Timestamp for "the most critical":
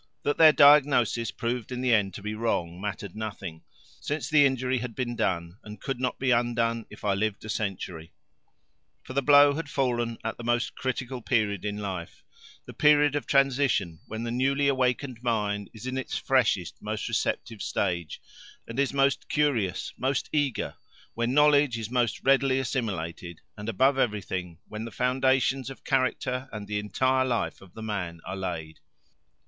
10.37-11.21